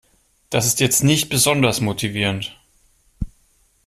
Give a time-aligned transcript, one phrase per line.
[0.49, 2.57] Das ist jetzt nicht besonders motivierend.